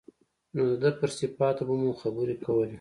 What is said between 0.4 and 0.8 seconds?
نو د